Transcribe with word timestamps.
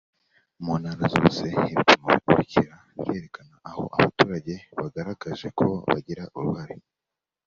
mu 0.63 0.73
ntara 0.81 1.05
zose 1.15 1.43
ibipimo 1.65 2.07
bikurikira 2.15 2.73
birerekana 2.99 3.55
aho 3.69 3.83
abaturage 3.95 4.53
bagaragaje 4.79 5.47
ko 5.57 5.67
bagira 5.91 6.25
uruhare 6.37 6.75